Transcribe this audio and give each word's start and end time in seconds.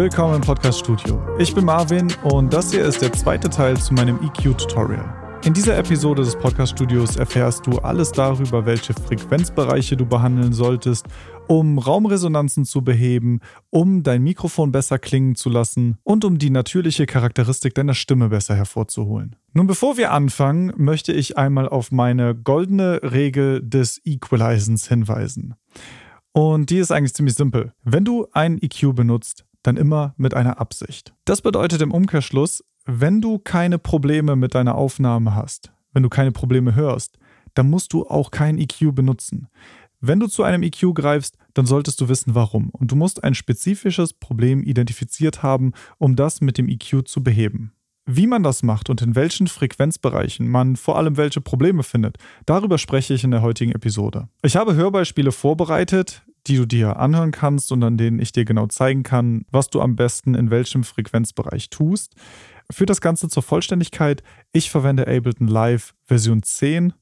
willkommen 0.00 0.36
im 0.36 0.40
Podcast 0.40 0.78
Studio. 0.78 1.22
Ich 1.38 1.54
bin 1.54 1.66
Marvin 1.66 2.08
und 2.24 2.54
das 2.54 2.72
hier 2.72 2.86
ist 2.86 3.02
der 3.02 3.12
zweite 3.12 3.50
Teil 3.50 3.76
zu 3.76 3.92
meinem 3.92 4.18
EQ-Tutorial. 4.22 5.38
In 5.44 5.52
dieser 5.52 5.76
Episode 5.76 6.22
des 6.22 6.38
Podcast 6.38 6.72
Studios 6.72 7.16
erfährst 7.16 7.66
du 7.66 7.80
alles 7.80 8.10
darüber, 8.10 8.64
welche 8.64 8.94
Frequenzbereiche 8.94 9.98
du 9.98 10.06
behandeln 10.06 10.54
solltest, 10.54 11.04
um 11.48 11.78
Raumresonanzen 11.78 12.64
zu 12.64 12.80
beheben, 12.80 13.40
um 13.68 14.02
dein 14.02 14.22
Mikrofon 14.22 14.72
besser 14.72 14.98
klingen 14.98 15.34
zu 15.34 15.50
lassen 15.50 15.98
und 16.02 16.24
um 16.24 16.38
die 16.38 16.48
natürliche 16.48 17.04
Charakteristik 17.04 17.74
deiner 17.74 17.92
Stimme 17.92 18.30
besser 18.30 18.56
hervorzuholen. 18.56 19.36
Nun, 19.52 19.66
bevor 19.66 19.98
wir 19.98 20.12
anfangen, 20.12 20.72
möchte 20.78 21.12
ich 21.12 21.36
einmal 21.36 21.68
auf 21.68 21.92
meine 21.92 22.34
goldene 22.34 23.00
Regel 23.02 23.60
des 23.62 24.00
Equalizens 24.06 24.88
hinweisen. 24.88 25.56
Und 26.32 26.70
die 26.70 26.78
ist 26.78 26.90
eigentlich 26.90 27.12
ziemlich 27.12 27.34
simpel. 27.34 27.74
Wenn 27.84 28.06
du 28.06 28.28
einen 28.32 28.62
EQ 28.62 28.94
benutzt, 28.94 29.44
dann 29.62 29.76
immer 29.76 30.14
mit 30.16 30.34
einer 30.34 30.60
Absicht. 30.60 31.14
Das 31.24 31.42
bedeutet 31.42 31.82
im 31.82 31.92
Umkehrschluss, 31.92 32.64
wenn 32.86 33.20
du 33.20 33.38
keine 33.38 33.78
Probleme 33.78 34.36
mit 34.36 34.54
deiner 34.54 34.74
Aufnahme 34.74 35.34
hast, 35.34 35.72
wenn 35.92 36.02
du 36.02 36.08
keine 36.08 36.32
Probleme 36.32 36.74
hörst, 36.74 37.18
dann 37.54 37.68
musst 37.68 37.92
du 37.92 38.06
auch 38.06 38.30
kein 38.30 38.58
EQ 38.58 38.94
benutzen. 38.94 39.48
Wenn 40.00 40.18
du 40.18 40.28
zu 40.28 40.42
einem 40.42 40.62
EQ 40.62 40.94
greifst, 40.94 41.36
dann 41.52 41.66
solltest 41.66 42.00
du 42.00 42.08
wissen, 42.08 42.34
warum. 42.34 42.70
Und 42.70 42.90
du 42.90 42.96
musst 42.96 43.22
ein 43.22 43.34
spezifisches 43.34 44.14
Problem 44.14 44.62
identifiziert 44.62 45.42
haben, 45.42 45.72
um 45.98 46.16
das 46.16 46.40
mit 46.40 46.56
dem 46.56 46.68
EQ 46.68 47.06
zu 47.06 47.22
beheben. 47.22 47.72
Wie 48.06 48.26
man 48.26 48.42
das 48.42 48.62
macht 48.62 48.88
und 48.88 49.02
in 49.02 49.14
welchen 49.14 49.46
Frequenzbereichen 49.46 50.48
man 50.48 50.76
vor 50.76 50.96
allem 50.96 51.16
welche 51.16 51.42
Probleme 51.42 51.82
findet, 51.82 52.16
darüber 52.46 52.78
spreche 52.78 53.12
ich 53.12 53.24
in 53.24 53.30
der 53.30 53.42
heutigen 53.42 53.72
Episode. 53.72 54.28
Ich 54.42 54.56
habe 54.56 54.74
Hörbeispiele 54.74 55.32
vorbereitet, 55.32 56.22
die 56.46 56.56
du 56.56 56.66
dir 56.66 56.98
anhören 56.98 57.30
kannst 57.30 57.72
und 57.72 57.82
an 57.82 57.96
denen 57.96 58.18
ich 58.18 58.32
dir 58.32 58.44
genau 58.44 58.66
zeigen 58.66 59.02
kann, 59.02 59.44
was 59.50 59.68
du 59.68 59.80
am 59.80 59.96
besten 59.96 60.34
in 60.34 60.50
welchem 60.50 60.84
Frequenzbereich 60.84 61.70
tust. 61.70 62.14
Für 62.70 62.86
das 62.86 63.00
Ganze 63.00 63.28
zur 63.28 63.42
Vollständigkeit, 63.42 64.22
ich 64.52 64.70
verwende 64.70 65.08
Ableton 65.08 65.48
Live 65.48 65.94
Version 66.04 66.42
10. 66.42 66.92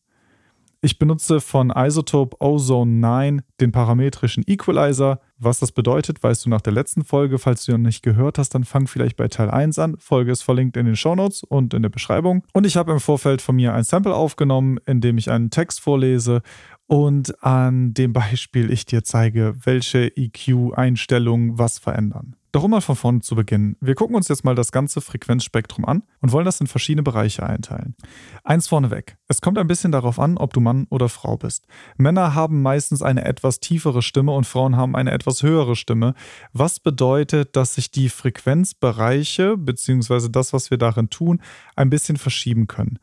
Ich 0.80 0.98
benutze 0.98 1.40
von 1.40 1.72
Isotope 1.74 2.36
Ozone 2.40 2.92
9 3.00 3.42
den 3.60 3.72
parametrischen 3.72 4.44
Equalizer. 4.46 5.20
Was 5.36 5.58
das 5.58 5.72
bedeutet, 5.72 6.22
weißt 6.22 6.46
du 6.46 6.50
nach 6.50 6.60
der 6.60 6.72
letzten 6.72 7.02
Folge. 7.02 7.40
Falls 7.40 7.64
du 7.64 7.72
noch 7.72 7.78
nicht 7.78 8.04
gehört 8.04 8.38
hast, 8.38 8.54
dann 8.54 8.62
fang 8.62 8.86
vielleicht 8.86 9.16
bei 9.16 9.26
Teil 9.26 9.50
1 9.50 9.76
an. 9.80 9.96
Folge 9.98 10.30
ist 10.30 10.42
verlinkt 10.42 10.76
in 10.76 10.86
den 10.86 10.94
Shownotes 10.94 11.42
und 11.42 11.74
in 11.74 11.82
der 11.82 11.88
Beschreibung. 11.88 12.44
Und 12.52 12.64
ich 12.64 12.76
habe 12.76 12.92
im 12.92 13.00
Vorfeld 13.00 13.42
von 13.42 13.56
mir 13.56 13.74
ein 13.74 13.82
Sample 13.82 14.14
aufgenommen, 14.14 14.78
in 14.86 15.00
dem 15.00 15.18
ich 15.18 15.32
einen 15.32 15.50
Text 15.50 15.80
vorlese 15.80 16.42
und 16.88 17.44
an 17.44 17.94
dem 17.94 18.12
Beispiel 18.12 18.72
ich 18.72 18.86
dir 18.86 19.04
zeige, 19.04 19.54
welche 19.62 20.16
EQ-Einstellungen 20.16 21.58
was 21.58 21.78
verändern. 21.78 22.34
Doch 22.50 22.64
um 22.64 22.70
mal 22.70 22.80
von 22.80 22.96
vorne 22.96 23.20
zu 23.20 23.34
beginnen, 23.34 23.76
wir 23.80 23.94
gucken 23.94 24.16
uns 24.16 24.28
jetzt 24.28 24.42
mal 24.42 24.54
das 24.54 24.72
ganze 24.72 25.02
Frequenzspektrum 25.02 25.84
an 25.84 26.02
und 26.20 26.32
wollen 26.32 26.46
das 26.46 26.62
in 26.62 26.66
verschiedene 26.66 27.02
Bereiche 27.02 27.46
einteilen. 27.46 27.94
Eins 28.42 28.68
vorneweg, 28.68 29.18
es 29.28 29.42
kommt 29.42 29.58
ein 29.58 29.66
bisschen 29.66 29.92
darauf 29.92 30.18
an, 30.18 30.38
ob 30.38 30.54
du 30.54 30.60
Mann 30.60 30.86
oder 30.88 31.10
Frau 31.10 31.36
bist. 31.36 31.66
Männer 31.98 32.34
haben 32.34 32.62
meistens 32.62 33.02
eine 33.02 33.26
etwas 33.26 33.60
tiefere 33.60 34.00
Stimme 34.00 34.32
und 34.32 34.46
Frauen 34.46 34.76
haben 34.76 34.96
eine 34.96 35.12
etwas 35.12 35.42
höhere 35.42 35.76
Stimme, 35.76 36.14
was 36.54 36.80
bedeutet, 36.80 37.54
dass 37.54 37.74
sich 37.74 37.90
die 37.90 38.08
Frequenzbereiche 38.08 39.58
bzw. 39.58 40.30
das, 40.30 40.54
was 40.54 40.70
wir 40.70 40.78
darin 40.78 41.10
tun, 41.10 41.42
ein 41.76 41.90
bisschen 41.90 42.16
verschieben 42.16 42.66
können. 42.66 42.98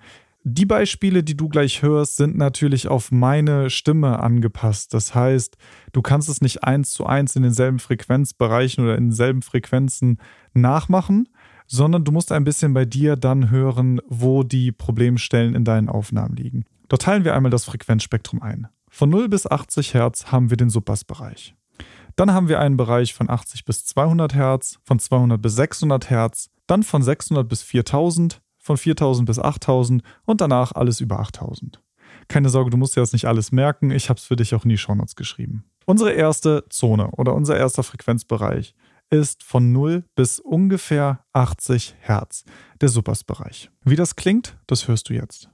Die 0.48 0.68
Beispiele, 0.68 1.24
die 1.24 1.36
du 1.36 1.50
gleich 1.50 1.82
hörst, 1.82 2.18
sind 2.18 2.38
natürlich 2.38 2.88
auf 2.88 3.12
meine 3.12 3.72
Stimme 3.72 4.20
angepasst. 4.20 4.94
Das 4.94 5.16
heißt, 5.16 5.58
du 5.92 6.04
kannst 6.04 6.30
es 6.30 6.40
nicht 6.40 6.64
eins 6.64 6.92
zu 6.92 7.08
eins 7.08 7.36
in 7.36 7.42
denselben 7.42 7.80
Frequenzbereichen 7.80 8.84
oder 8.84 8.96
in 8.96 9.06
denselben 9.06 9.42
Frequenzen 9.42 10.20
nachmachen, 10.54 11.30
sondern 11.66 12.04
du 12.04 12.12
musst 12.12 12.32
ein 12.32 12.44
bisschen 12.44 12.76
bei 12.76 12.86
dir 12.86 13.16
dann 13.16 13.50
hören, 13.50 14.00
wo 14.08 14.44
die 14.44 14.72
Problemstellen 14.72 15.56
in 15.56 15.66
deinen 15.66 15.90
Aufnahmen 15.90 16.36
liegen. 16.36 16.66
Dort 16.90 17.02
teilen 17.02 17.26
wir 17.26 17.34
einmal 17.34 17.50
das 17.50 17.66
Frequenzspektrum 17.66 18.44
ein. 18.44 18.68
Von 18.88 19.10
0 19.10 19.30
bis 19.30 19.48
80 19.48 19.96
Hertz 19.96 20.28
haben 20.28 20.52
wir 20.52 20.58
den 20.58 20.70
Subbassbereich. 20.70 21.56
Dann 22.16 22.32
haben 22.32 22.50
wir 22.50 22.60
einen 22.60 22.78
Bereich 22.78 23.16
von 23.16 23.32
80 23.32 23.66
bis 23.66 23.84
200 23.86 24.36
Hertz, 24.36 24.78
von 24.84 25.00
200 25.00 25.42
bis 25.42 25.56
600 25.56 26.12
Hertz, 26.12 26.52
dann 26.68 26.84
von 26.84 27.02
600 27.02 27.50
bis 27.50 27.64
4000, 27.64 28.42
von 28.66 28.78
4000 28.78 29.28
bis 29.28 29.38
8000 29.38 30.02
und 30.26 30.42
danach 30.42 30.72
alles 30.72 31.00
über 31.00 31.20
8000. 31.20 31.82
Keine 32.28 32.50
Sorge, 32.50 32.72
du 32.72 32.78
musst 32.78 32.96
dir 32.96 33.02
das 33.02 33.14
nicht 33.14 33.26
alles 33.26 33.52
merken. 33.52 33.92
Ich 33.92 34.10
habe 34.10 34.18
es 34.18 34.26
für 34.26 34.36
dich 34.36 34.56
auch 34.56 34.64
in 34.64 34.70
die 34.70 34.78
Shownotes 34.80 35.16
geschrieben. 35.16 35.66
Unsere 35.86 36.14
erste 36.14 36.66
Zone 36.70 37.12
oder 37.12 37.36
unser 37.36 37.56
erster 37.56 37.84
Frequenzbereich 37.84 38.74
ist 39.12 39.44
von 39.44 39.72
0 39.72 40.04
bis 40.16 40.40
ungefähr 40.40 41.24
80 41.34 41.96
Hertz, 42.00 42.44
der 42.82 42.90
Supers-Bereich. 42.90 43.70
Wie 43.84 43.96
das 43.96 44.16
klingt, 44.16 44.58
das 44.66 44.88
hörst 44.88 45.10
du 45.10 45.14
jetzt. 45.14 45.50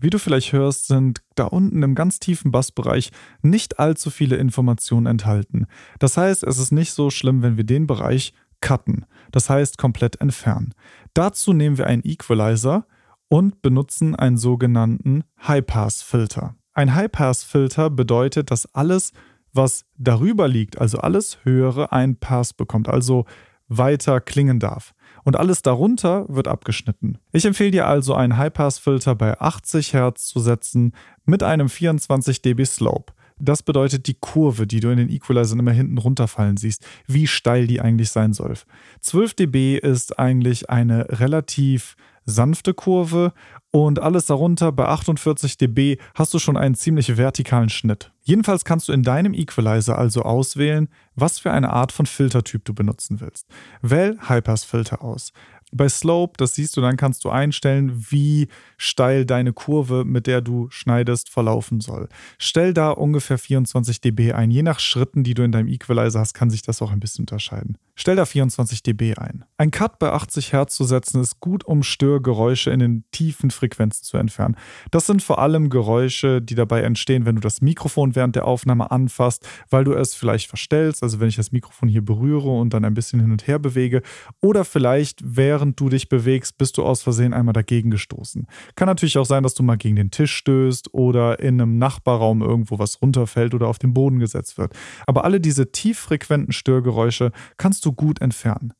Wie 0.00 0.08
du 0.08 0.18
vielleicht 0.18 0.52
hörst, 0.52 0.86
sind 0.86 1.20
da 1.34 1.44
unten 1.44 1.82
im 1.82 1.94
ganz 1.94 2.20
tiefen 2.20 2.50
Bassbereich 2.50 3.10
nicht 3.42 3.78
allzu 3.78 4.08
viele 4.08 4.36
Informationen 4.36 5.04
enthalten. 5.06 5.66
Das 5.98 6.16
heißt, 6.16 6.42
es 6.42 6.58
ist 6.58 6.72
nicht 6.72 6.92
so 6.92 7.10
schlimm, 7.10 7.42
wenn 7.42 7.58
wir 7.58 7.64
den 7.64 7.86
Bereich 7.86 8.32
cutten, 8.62 9.04
das 9.30 9.50
heißt 9.50 9.76
komplett 9.76 10.20
entfernen. 10.20 10.74
Dazu 11.12 11.52
nehmen 11.52 11.76
wir 11.76 11.86
einen 11.86 12.02
Equalizer 12.04 12.86
und 13.28 13.60
benutzen 13.60 14.14
einen 14.14 14.38
sogenannten 14.38 15.24
High-Pass-Filter. 15.46 16.56
Ein 16.72 16.94
High-Pass-Filter 16.94 17.90
bedeutet, 17.90 18.50
dass 18.50 18.74
alles, 18.74 19.12
was 19.52 19.84
darüber 19.98 20.48
liegt, 20.48 20.80
also 20.80 20.98
alles 20.98 21.38
höhere, 21.44 21.92
einen 21.92 22.16
Pass 22.16 22.54
bekommt, 22.54 22.88
also 22.88 23.26
weiter 23.68 24.20
klingen 24.20 24.60
darf 24.60 24.94
und 25.24 25.36
alles 25.36 25.62
darunter 25.62 26.26
wird 26.28 26.48
abgeschnitten. 26.48 27.18
Ich 27.32 27.44
empfehle 27.44 27.70
dir 27.70 27.86
also 27.86 28.14
einen 28.14 28.36
High-Pass-Filter 28.36 29.14
bei 29.14 29.40
80 29.40 29.92
Hertz 29.92 30.26
zu 30.26 30.40
setzen 30.40 30.94
mit 31.24 31.42
einem 31.42 31.68
24 31.68 32.42
dB 32.42 32.64
Slope. 32.64 33.12
Das 33.40 33.62
bedeutet 33.62 34.06
die 34.06 34.16
Kurve, 34.20 34.66
die 34.66 34.80
du 34.80 34.90
in 34.90 34.98
den 34.98 35.10
Equalizern 35.10 35.58
immer 35.58 35.72
hinten 35.72 35.98
runterfallen 35.98 36.56
siehst, 36.56 36.86
wie 37.06 37.26
steil 37.26 37.66
die 37.66 37.80
eigentlich 37.80 38.10
sein 38.10 38.32
soll. 38.32 38.54
12 39.00 39.34
dB 39.34 39.78
ist 39.78 40.18
eigentlich 40.18 40.70
eine 40.70 41.06
relativ 41.20 41.96
sanfte 42.26 42.74
Kurve 42.74 43.32
und 43.70 43.98
alles 43.98 44.26
darunter 44.26 44.72
bei 44.72 44.86
48 44.86 45.56
dB 45.56 45.96
hast 46.14 46.34
du 46.34 46.38
schon 46.38 46.56
einen 46.56 46.74
ziemlich 46.74 47.16
vertikalen 47.16 47.68
Schnitt. 47.68 48.12
Jedenfalls 48.22 48.64
kannst 48.64 48.88
du 48.88 48.92
in 48.92 49.02
deinem 49.02 49.32
Equalizer 49.32 49.98
also 49.98 50.22
auswählen, 50.22 50.88
was 51.14 51.38
für 51.38 51.50
eine 51.50 51.70
Art 51.70 51.92
von 51.92 52.06
Filtertyp 52.06 52.64
du 52.64 52.74
benutzen 52.74 53.20
willst. 53.20 53.46
Wähl 53.82 54.18
Hypers 54.28 54.64
Filter 54.64 55.02
aus. 55.02 55.32
Bei 55.72 55.88
Slope, 55.88 56.34
das 56.36 56.54
siehst 56.54 56.76
du, 56.76 56.80
dann 56.80 56.96
kannst 56.96 57.24
du 57.24 57.30
einstellen, 57.30 58.06
wie 58.10 58.48
steil 58.76 59.24
deine 59.24 59.52
Kurve, 59.52 60.04
mit 60.04 60.26
der 60.26 60.40
du 60.40 60.68
schneidest, 60.70 61.28
verlaufen 61.28 61.80
soll. 61.80 62.08
Stell 62.38 62.74
da 62.74 62.90
ungefähr 62.90 63.38
24 63.38 64.00
dB 64.00 64.32
ein. 64.32 64.50
Je 64.50 64.62
nach 64.62 64.80
Schritten, 64.80 65.22
die 65.22 65.34
du 65.34 65.42
in 65.42 65.52
deinem 65.52 65.68
Equalizer 65.68 66.20
hast, 66.20 66.34
kann 66.34 66.50
sich 66.50 66.62
das 66.62 66.82
auch 66.82 66.90
ein 66.90 67.00
bisschen 67.00 67.22
unterscheiden. 67.22 67.76
Stell 68.00 68.16
da 68.16 68.24
24 68.24 68.82
dB 68.82 69.18
ein. 69.18 69.44
Ein 69.58 69.70
Cut 69.70 69.98
bei 69.98 70.10
80 70.10 70.54
Hertz 70.54 70.74
zu 70.74 70.84
setzen 70.84 71.20
ist 71.20 71.38
gut, 71.40 71.66
um 71.66 71.82
Störgeräusche 71.82 72.70
in 72.70 72.78
den 72.78 73.04
tiefen 73.10 73.50
Frequenzen 73.50 74.04
zu 74.04 74.16
entfernen. 74.16 74.56
Das 74.90 75.06
sind 75.06 75.22
vor 75.22 75.38
allem 75.38 75.68
Geräusche, 75.68 76.40
die 76.40 76.54
dabei 76.54 76.80
entstehen, 76.80 77.26
wenn 77.26 77.34
du 77.34 77.42
das 77.42 77.60
Mikrofon 77.60 78.16
während 78.16 78.36
der 78.36 78.46
Aufnahme 78.46 78.90
anfasst, 78.90 79.46
weil 79.68 79.84
du 79.84 79.92
es 79.92 80.14
vielleicht 80.14 80.48
verstellst, 80.48 81.02
also 81.02 81.20
wenn 81.20 81.28
ich 81.28 81.36
das 81.36 81.52
Mikrofon 81.52 81.90
hier 81.90 82.02
berühre 82.02 82.48
und 82.48 82.72
dann 82.72 82.86
ein 82.86 82.94
bisschen 82.94 83.20
hin 83.20 83.32
und 83.32 83.46
her 83.46 83.58
bewege, 83.58 84.00
oder 84.40 84.64
vielleicht 84.64 85.20
während 85.22 85.78
du 85.78 85.90
dich 85.90 86.08
bewegst, 86.08 86.56
bist 86.56 86.78
du 86.78 86.84
aus 86.84 87.02
Versehen 87.02 87.34
einmal 87.34 87.52
dagegen 87.52 87.90
gestoßen. 87.90 88.46
Kann 88.76 88.86
natürlich 88.86 89.18
auch 89.18 89.26
sein, 89.26 89.42
dass 89.42 89.52
du 89.52 89.62
mal 89.62 89.76
gegen 89.76 89.96
den 89.96 90.10
Tisch 90.10 90.34
stößt 90.36 90.94
oder 90.94 91.38
in 91.38 91.60
einem 91.60 91.76
Nachbarraum 91.76 92.40
irgendwo 92.40 92.78
was 92.78 93.02
runterfällt 93.02 93.52
oder 93.52 93.68
auf 93.68 93.78
den 93.78 93.92
Boden 93.92 94.20
gesetzt 94.20 94.56
wird. 94.56 94.72
Aber 95.06 95.26
alle 95.26 95.38
diese 95.38 95.70
tieffrequenten 95.70 96.54
Störgeräusche 96.54 97.32
kannst 97.58 97.84
du 97.84 97.89
du 97.90 97.92
gut 97.94 98.20
entfernen. 98.20 98.72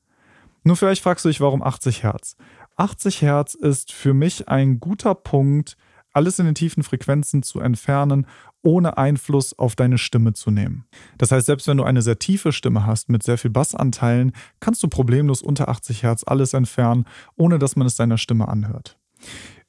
Nur 0.62 0.76
vielleicht 0.76 1.02
fragst 1.02 1.24
du 1.24 1.28
dich, 1.28 1.40
warum 1.40 1.62
80 1.62 2.02
Hertz? 2.02 2.36
80 2.76 3.22
Hertz 3.22 3.54
ist 3.54 3.92
für 3.92 4.14
mich 4.14 4.48
ein 4.48 4.80
guter 4.80 5.14
Punkt, 5.14 5.76
alles 6.12 6.38
in 6.38 6.46
den 6.46 6.54
tiefen 6.54 6.82
Frequenzen 6.82 7.42
zu 7.42 7.60
entfernen, 7.60 8.26
ohne 8.62 8.98
Einfluss 8.98 9.58
auf 9.58 9.76
deine 9.76 9.96
Stimme 9.96 10.32
zu 10.32 10.50
nehmen. 10.50 10.84
Das 11.18 11.30
heißt, 11.30 11.46
selbst 11.46 11.66
wenn 11.66 11.76
du 11.76 11.84
eine 11.84 12.02
sehr 12.02 12.18
tiefe 12.18 12.52
Stimme 12.52 12.84
hast 12.84 13.08
mit 13.08 13.22
sehr 13.22 13.38
viel 13.38 13.50
Bassanteilen, 13.50 14.32
kannst 14.58 14.82
du 14.82 14.88
problemlos 14.88 15.40
unter 15.40 15.68
80 15.68 16.02
Hertz 16.02 16.24
alles 16.26 16.52
entfernen, 16.52 17.06
ohne 17.36 17.58
dass 17.58 17.76
man 17.76 17.86
es 17.86 17.94
deiner 17.94 18.18
Stimme 18.18 18.48
anhört. 18.48 18.98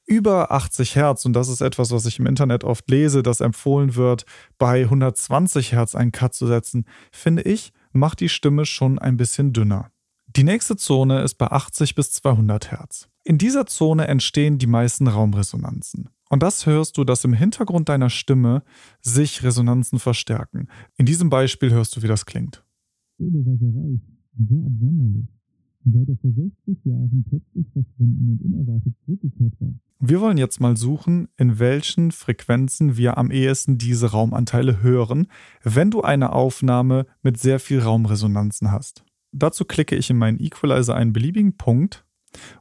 Über 0.05 0.51
80 0.51 0.95
Hertz, 0.95 1.25
und 1.25 1.33
das 1.33 1.47
ist 1.47 1.61
etwas, 1.61 1.91
was 1.91 2.05
ich 2.05 2.19
im 2.19 2.25
Internet 2.25 2.63
oft 2.63 2.89
lese, 2.89 3.23
dass 3.23 3.39
empfohlen 3.39 3.95
wird, 3.95 4.25
bei 4.57 4.81
120 4.81 5.71
Hertz 5.73 5.95
einen 5.95 6.11
Cut 6.11 6.33
zu 6.33 6.47
setzen, 6.47 6.85
finde 7.11 7.43
ich, 7.43 7.71
macht 7.91 8.19
die 8.19 8.29
Stimme 8.29 8.65
schon 8.65 8.99
ein 8.99 9.17
bisschen 9.17 9.53
dünner. 9.53 9.91
Die 10.35 10.43
nächste 10.43 10.77
Zone 10.77 11.21
ist 11.21 11.35
bei 11.35 11.47
80 11.47 11.95
bis 11.95 12.11
200 12.13 12.71
Hertz. 12.71 13.09
In 13.23 13.37
dieser 13.37 13.65
Zone 13.65 14.07
entstehen 14.07 14.57
die 14.57 14.67
meisten 14.67 15.07
Raumresonanzen. 15.07 16.09
Und 16.29 16.41
das 16.41 16.65
hörst 16.65 16.97
du, 16.97 17.03
dass 17.03 17.25
im 17.25 17.33
Hintergrund 17.33 17.89
deiner 17.89 18.09
Stimme 18.09 18.63
sich 19.01 19.43
Resonanzen 19.43 19.99
verstärken. 19.99 20.69
In 20.95 21.05
diesem 21.05 21.29
Beispiel 21.29 21.71
hörst 21.71 21.95
du, 21.95 22.01
wie 22.01 22.07
das 22.07 22.25
klingt. 22.25 22.63
Solo 23.17 23.45
war 23.45 23.57
sehr 23.57 23.69
reich 23.69 23.99
sehr 24.37 24.65
absonderlich. 24.65 25.27
Und 25.83 25.93
seit 25.93 26.09
er 26.09 26.17
vor 26.17 26.31
60 26.31 26.85
Jahren 26.85 27.25
plötzlich 27.27 27.67
verschwunden 27.73 28.29
und 28.29 28.41
unerwartet 28.41 28.93
zurückgekehrt 29.05 29.53
war. 29.59 29.73
Wir 30.03 30.19
wollen 30.19 30.39
jetzt 30.39 30.59
mal 30.59 30.77
suchen, 30.77 31.27
in 31.37 31.59
welchen 31.59 32.11
Frequenzen 32.11 32.97
wir 32.97 33.19
am 33.19 33.29
ehesten 33.29 33.77
diese 33.77 34.09
Raumanteile 34.09 34.81
hören, 34.81 35.27
wenn 35.61 35.91
du 35.91 36.01
eine 36.01 36.33
Aufnahme 36.33 37.05
mit 37.21 37.39
sehr 37.39 37.59
viel 37.59 37.81
Raumresonanzen 37.81 38.71
hast. 38.71 39.03
Dazu 39.31 39.63
klicke 39.63 39.95
ich 39.95 40.09
in 40.09 40.17
meinen 40.17 40.39
Equalizer 40.39 40.95
einen 40.95 41.13
beliebigen 41.13 41.55
Punkt 41.55 42.03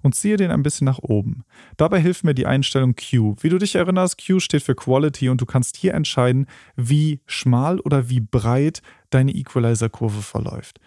und 0.03 0.15
ziehe 0.15 0.37
den 0.37 0.51
ein 0.51 0.63
bisschen 0.63 0.85
nach 0.85 0.99
oben. 0.99 1.45
Dabei 1.79 1.99
hilft 1.99 2.25
mir 2.25 2.35
die 2.35 2.45
Einstellung 2.45 2.95
Q. 2.95 3.37
Wie 3.41 3.49
du 3.49 3.57
dich 3.57 3.75
erinnerst, 3.75 4.23
Q 4.23 4.39
steht 4.39 4.63
für 4.63 4.75
Quality 4.75 5.31
und 5.31 5.41
du 5.41 5.47
kannst 5.47 5.79
hier 5.79 5.95
entscheiden, 5.95 6.45
wie 6.77 7.23
schmal 7.25 7.81
oder 7.81 8.11
wie 8.11 8.21
breit 8.21 8.83
deine 9.09 9.33
Equalizer-Kurve 9.33 10.21
verläuft. 10.21 10.79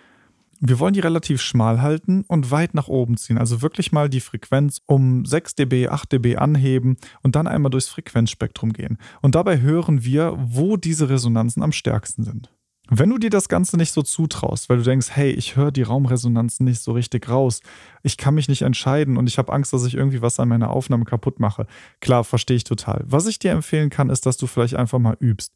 Wir 0.66 0.80
wollen 0.80 0.94
die 0.94 1.02
relativ 1.02 1.42
schmal 1.42 1.82
halten 1.82 2.24
und 2.30 2.50
weit 2.50 2.74
nach 2.74 2.88
oben 2.88 3.18
ziehen, 3.18 3.38
also 3.38 3.62
wirklich 3.62 3.92
mal 3.92 4.08
die 4.08 4.22
Frequenz 4.22 4.80
um 4.86 5.26
6 5.26 5.56
dB, 5.56 5.90
8 5.90 6.14
dB 6.14 6.38
anheben 6.38 6.96
und 7.22 7.36
dann 7.36 7.48
einmal 7.48 7.70
durchs 7.70 7.90
Frequenzspektrum 7.90 8.72
gehen. 8.72 8.98
Und 9.22 9.36
dabei 9.36 9.60
hören 9.60 10.06
wir, 10.06 10.38
wo 10.40 10.78
diese 10.78 11.10
Resonanzen 11.10 11.64
am 11.64 11.74
stärksten 11.74 12.24
sind. 12.24 12.50
Wenn 12.90 13.10
du 13.10 13.18
dir 13.18 13.30
das 13.30 13.50
Ganze 13.50 13.76
nicht 13.76 13.92
so 13.92 14.04
zutraust, 14.04 14.70
weil 14.70 14.78
du 14.78 14.84
denkst, 14.84 15.08
hey, 15.12 15.32
ich 15.32 15.58
höre 15.58 15.72
die 15.72 15.82
Raumresonanzen 15.82 16.66
nicht 16.66 16.80
so 16.80 16.94
richtig 16.94 17.28
raus, 17.28 17.60
ich 18.02 18.16
kann 18.16 18.36
mich 18.36 18.48
nicht 18.48 18.62
entscheiden 18.62 19.18
und 19.18 19.28
ich 19.28 19.38
habe 19.38 19.52
Angst, 19.52 19.74
dass 19.74 19.84
ich 19.84 19.96
irgendwie 19.96 20.22
was 20.22 20.40
an 20.40 20.48
meiner 20.48 20.70
Aufnahme 20.70 21.04
kaputt 21.04 21.42
mache. 21.42 21.68
Klar, 22.00 22.24
verstehe 22.24 22.56
ich 22.56 22.64
total. 22.64 23.04
Was 23.06 23.28
ich 23.28 23.38
dir 23.38 23.52
empfehlen 23.52 23.90
kann, 23.90 24.10
ist, 24.10 24.26
dass 24.26 24.38
du 24.38 24.48
vielleicht 24.48 24.76
einfach 24.76 25.00
mal 25.00 25.18
übst. 25.20 25.52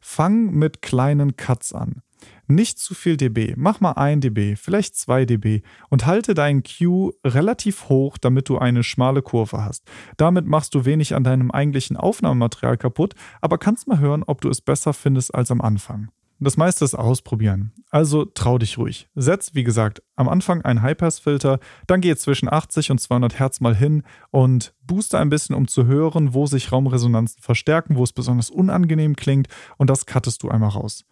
Fang 0.00 0.52
mit 0.52 0.82
kleinen 0.82 1.36
Cuts 1.36 1.72
an. 1.72 2.02
Nicht 2.46 2.78
zu 2.78 2.94
viel 2.94 3.16
dB. 3.16 3.54
Mach 3.56 3.80
mal 3.80 3.92
1 3.92 4.20
dB, 4.20 4.56
vielleicht 4.56 4.96
2 4.96 5.24
dB 5.24 5.62
und 5.88 6.06
halte 6.06 6.34
deinen 6.34 6.62
Q 6.62 7.12
relativ 7.24 7.88
hoch, 7.88 8.18
damit 8.18 8.48
du 8.48 8.58
eine 8.58 8.82
schmale 8.82 9.22
Kurve 9.22 9.64
hast. 9.64 9.84
Damit 10.16 10.46
machst 10.46 10.74
du 10.74 10.84
wenig 10.84 11.14
an 11.14 11.24
deinem 11.24 11.50
eigentlichen 11.50 11.96
Aufnahmematerial 11.96 12.76
kaputt, 12.76 13.14
aber 13.40 13.58
kannst 13.58 13.88
mal 13.88 13.98
hören, 13.98 14.22
ob 14.24 14.40
du 14.40 14.48
es 14.48 14.60
besser 14.60 14.92
findest 14.92 15.34
als 15.34 15.50
am 15.50 15.60
Anfang. 15.60 16.10
Das 16.42 16.56
meiste 16.56 16.84
ist 16.84 16.96
ausprobieren. 16.96 17.70
Also 17.90 18.24
trau 18.24 18.58
dich 18.58 18.76
ruhig. 18.76 19.08
Setz, 19.14 19.54
wie 19.54 19.62
gesagt, 19.62 20.02
am 20.16 20.28
Anfang 20.28 20.62
einen 20.62 20.82
High-Pass-Filter, 20.82 21.60
dann 21.86 22.00
geh 22.00 22.16
zwischen 22.16 22.52
80 22.52 22.90
und 22.90 23.00
200 23.00 23.38
Hertz 23.38 23.60
mal 23.60 23.76
hin 23.76 24.02
und 24.32 24.74
booste 24.82 25.20
ein 25.20 25.28
bisschen, 25.28 25.54
um 25.54 25.68
zu 25.68 25.86
hören, 25.86 26.34
wo 26.34 26.46
sich 26.46 26.72
Raumresonanzen 26.72 27.40
verstärken, 27.40 27.94
wo 27.94 28.02
es 28.02 28.12
besonders 28.12 28.50
unangenehm 28.50 29.14
klingt 29.14 29.46
und 29.78 29.88
das 29.88 30.04
cuttest 30.04 30.42
du 30.42 30.48
einmal 30.48 30.70
raus. 30.70 31.04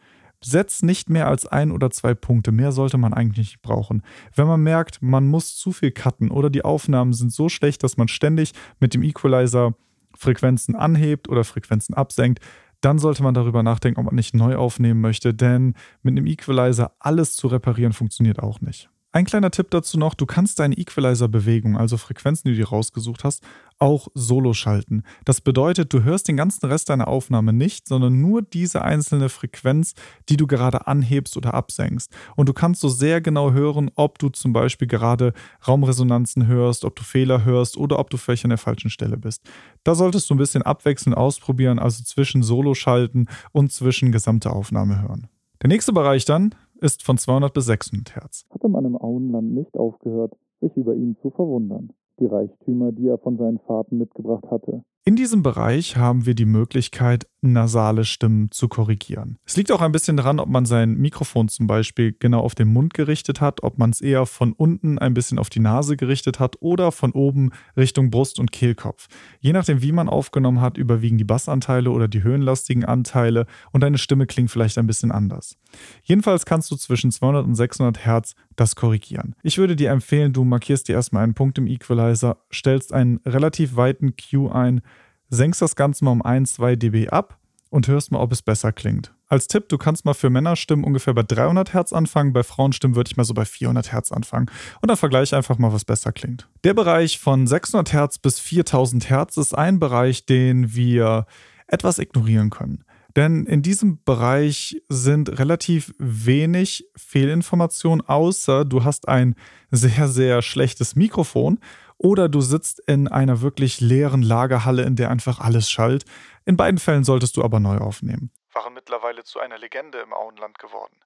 Setz 0.43 0.83
nicht 0.83 1.11
mehr 1.11 1.29
als 1.29 1.47
ein 1.47 1.71
oder 1.71 1.91
zwei 1.91 2.15
Punkte. 2.15 2.53
Mehr 2.53 2.73
sollte 2.73 2.99
man 2.99 3.13
eigentlich 3.13 3.49
nicht 3.49 3.63
brauchen. 3.63 4.03
Wenn 4.35 4.47
man 4.47 4.63
merkt, 4.63 5.03
man 5.03 5.27
muss 5.27 5.57
zu 5.57 5.73
viel 5.73 5.91
cutten 5.91 6.31
oder 6.31 6.51
die 6.51 6.65
Aufnahmen 6.65 7.13
sind 7.13 7.33
so 7.33 7.49
schlecht, 7.49 7.83
dass 7.83 7.97
man 7.97 8.09
ständig 8.09 8.53
mit 8.79 8.95
dem 8.95 9.03
Equalizer 9.03 9.75
Frequenzen 10.17 10.75
anhebt 10.75 11.29
oder 11.29 11.45
Frequenzen 11.45 11.95
absenkt, 11.95 12.41
dann 12.81 12.99
sollte 12.99 13.23
man 13.23 13.35
darüber 13.35 13.63
nachdenken, 13.63 14.01
ob 14.01 14.07
man 14.07 14.15
nicht 14.15 14.35
neu 14.35 14.57
aufnehmen 14.57 15.01
möchte, 15.01 15.35
denn 15.35 15.75
mit 16.03 16.17
einem 16.17 16.27
Equalizer 16.27 16.93
alles 16.99 17.37
zu 17.37 17.47
reparieren 17.49 17.93
funktioniert 17.93 18.39
auch 18.39 18.61
nicht. 18.61 18.89
Ein 19.13 19.25
kleiner 19.25 19.51
Tipp 19.51 19.71
dazu 19.71 19.99
noch, 19.99 20.15
du 20.15 20.25
kannst 20.25 20.61
deine 20.61 20.77
Equalizer-Bewegung, 20.77 21.77
also 21.77 21.97
Frequenzen, 21.97 22.49
die 22.49 22.53
du 22.53 22.59
dir 22.59 22.69
rausgesucht 22.69 23.25
hast, 23.25 23.43
auch 23.81 24.09
solo 24.15 24.53
schalten. 24.53 25.03
Das 25.25 25.41
bedeutet, 25.41 25.93
du 25.93 26.03
hörst 26.03 26.29
den 26.29 26.37
ganzen 26.37 26.67
Rest 26.67 26.91
deiner 26.91 27.09
Aufnahme 27.09 27.53
nicht, 27.53 27.89
sondern 27.89 28.21
nur 28.21 28.43
diese 28.43 28.83
einzelne 28.83 29.29
Frequenz, 29.29 29.95
die 30.29 30.37
du 30.37 30.47
gerade 30.47 30.87
anhebst 30.87 31.37
oder 31.37 31.55
absenkst. 31.55 32.13
Und 32.37 32.49
du 32.49 32.53
kannst 32.53 32.83
so 32.83 32.89
sehr 32.89 33.21
genau 33.21 33.53
hören, 33.53 33.91
ob 33.95 34.19
du 34.19 34.29
zum 34.29 34.53
Beispiel 34.53 34.87
gerade 34.87 35.33
Raumresonanzen 35.67 36.47
hörst, 36.47 36.85
ob 36.85 36.95
du 36.95 37.03
Fehler 37.03 37.45
hörst 37.45 37.77
oder 37.77 37.99
ob 37.99 38.11
du 38.11 38.17
vielleicht 38.17 38.45
an 38.45 38.51
der 38.51 38.59
falschen 38.59 38.91
Stelle 38.91 39.17
bist. 39.17 39.49
Da 39.83 39.95
solltest 39.95 40.29
du 40.29 40.35
ein 40.35 40.39
bisschen 40.39 40.63
abwechselnd 40.63 41.17
ausprobieren, 41.17 41.79
also 41.79 42.05
zwischen 42.05 42.43
Solo 42.43 42.75
schalten 42.75 43.27
und 43.53 43.73
zwischen 43.73 44.13
gesamte 44.13 44.51
Aufnahme 44.51 45.01
hören. 45.03 45.29
Der 45.63 45.69
nächste 45.69 45.93
Bereich 45.93 46.25
dann 46.27 46.55
ist 46.81 47.03
von 47.03 47.19
200 47.19 47.53
bis 47.53 47.67
600 47.67 48.15
Hertz. 48.15 48.47
Hatte 48.51 48.69
man 48.69 48.85
im 48.85 48.97
Auenland 48.97 49.53
nicht 49.53 49.77
aufgehört, 49.77 50.35
sich 50.61 50.75
über 50.77 50.95
ihn 50.95 51.17
zu 51.23 51.31
verwundern 51.31 51.91
die 52.21 52.27
Reichtümer, 52.27 52.93
die 52.93 53.09
er 53.09 53.19
von 53.19 53.37
seinen 53.37 53.59
Fahrten 53.67 53.99
mitgebracht 53.99 54.45
hatte. 54.51 54.83
In 55.05 55.17
diesem 55.17 55.43
Bereich 55.43 55.97
haben 55.97 56.27
wir 56.27 56.35
die 56.35 56.45
Möglichkeit, 56.45 57.27
nasale 57.43 58.05
Stimmen 58.05 58.51
zu 58.51 58.69
korrigieren. 58.69 59.39
Es 59.45 59.57
liegt 59.57 59.73
auch 59.73 59.81
ein 59.81 59.93
bisschen 59.93 60.17
daran, 60.17 60.39
ob 60.39 60.49
man 60.49 60.67
sein 60.67 60.95
Mikrofon 60.95 61.49
zum 61.49 61.67
Beispiel 61.67 62.15
genau 62.19 62.41
auf 62.41 62.55
den 62.55 62.69
Mund 62.69 62.95
gerichtet 62.95 63.41
hat, 63.41 63.63
ob 63.63 63.79
man 63.79 63.91
es 63.91 64.01
eher 64.01 64.27
von 64.27 64.53
unten 64.53 64.99
ein 64.99 65.15
bisschen 65.15 65.39
auf 65.39 65.51
die 65.51 65.61
Nase 65.61 65.97
gerichtet 65.97 66.39
hat 66.39 66.57
oder 66.61 66.93
von 66.93 67.13
oben 67.13 67.51
Richtung 67.77 68.11
Brust 68.11 68.39
und 68.39 68.53
Kehlkopf. 68.53 69.09
Je 69.41 69.53
nachdem, 69.53 69.83
wie 69.83 69.93
man 69.93 70.09
aufgenommen 70.09 70.61
hat, 70.61 70.77
überwiegen 70.77 71.19
die 71.19 71.25
Bassanteile 71.25 71.91
oder 71.91 72.09
die 72.09 72.23
höhenlastigen 72.23 72.85
Anteile 72.85 73.47
und 73.73 73.83
deine 73.83 73.99
Stimme 73.99 74.27
klingt 74.27 74.51
vielleicht 74.51 74.79
ein 74.79 74.87
bisschen 74.87 75.13
anders. 75.13 75.57
Jedenfalls 76.03 76.45
kannst 76.45 76.71
du 76.71 76.77
zwischen 76.77 77.11
200 77.11 77.47
und 77.47 77.55
600 77.55 78.05
Hertz 78.05 78.35
das 78.57 78.77
korrigieren. 78.77 79.35
Ich 79.43 79.59
würde 79.59 79.77
dir 79.77 79.91
empfehlen, 79.91 80.33
du 80.33 80.45
markierst 80.45 80.89
dir 80.89 80.95
erstmal 80.95 81.25
einen 81.25 81.35
Punkt 81.35 81.59
im 81.59 81.67
Equalizer, 81.67 82.39
stellst 82.53 82.93
einen 82.93 83.21
relativ 83.27 83.77
weiten 83.77 84.15
Q 84.17 84.49
ein, 84.49 84.83
senkst 85.31 85.63
das 85.63 85.77
Ganze 85.77 86.05
mal 86.05 86.11
um 86.11 86.23
1, 86.23 86.55
2 86.55 86.77
dB 86.77 87.09
ab 87.09 87.39
und 87.71 87.89
hörst 87.89 88.13
mal, 88.13 88.19
ob 88.19 88.33
es 88.33 88.43
besser 88.43 88.73
klingt. 88.73 89.15
Als 89.29 89.47
Tipp, 89.47 89.69
du 89.69 89.79
kannst 89.79 90.05
mal 90.05 90.15
für 90.15 90.29
Männerstimmen 90.29 90.85
ungefähr 90.85 91.15
bei 91.15 91.23
300 91.23 91.73
Hertz 91.73 91.93
anfangen, 91.93 92.33
bei 92.33 92.43
Frauenstimmen 92.43 92.97
würde 92.97 93.09
ich 93.09 93.17
mal 93.17 93.25
so 93.25 93.33
bei 93.33 93.45
400 93.45 93.93
Hertz 93.93 94.11
anfangen 94.11 94.51
und 94.81 94.89
dann 94.91 94.97
vergleiche 94.97 95.37
einfach 95.37 95.57
mal, 95.57 95.73
was 95.73 95.85
besser 95.85 96.11
klingt. 96.13 96.49
Der 96.65 96.75
Bereich 96.75 97.21
von 97.21 97.47
600 97.47 97.93
Hertz 97.93 98.19
bis 98.19 98.41
4000 98.41 99.09
Hertz 99.09 99.37
ist 99.37 99.57
ein 99.57 99.79
Bereich, 99.79 100.27
den 100.27 100.75
wir 100.75 101.27
etwas 101.69 102.01
ignorieren 102.01 102.51
können. 102.51 102.85
Denn 103.17 103.47
in 103.47 103.63
diesem 103.63 104.03
Bereich 104.05 104.83
sind 104.89 105.39
relativ 105.39 105.93
wenig 105.99 106.87
Fehlinformationen, 106.97 108.07
außer 108.07 108.65
du 108.65 108.85
hast 108.85 109.09
ein 109.09 109.35
sehr, 109.71 110.09
sehr 110.09 110.43
schlechtes 110.43 110.97
Mikrofon 110.97 111.59
oder 112.03 112.31
du 112.31 112.41
sitzt 112.41 112.81
in 112.87 113.09
einer 113.09 113.43
wirklich 113.43 113.81
leeren 113.81 114.23
Lagerhalle, 114.23 114.85
in 114.85 114.97
der 114.97 115.11
einfach 115.11 115.39
alles 115.39 115.71
schallt. 115.71 116.07
In 116.47 116.57
beiden 116.57 116.79
Fällen 116.79 117.05
solltest 117.05 117.37
du 117.37 117.45
aber 117.45 117.61
neu 117.61 117.77
aufnehmen. 117.77 118.31
Waren 118.55 118.73
mittlerweile 118.73 119.23
zu 119.23 119.39
einer 119.39 119.59
Legende 119.59 119.99
im 119.99 120.15
Auenland 120.15 120.59
geworden. 120.59 120.97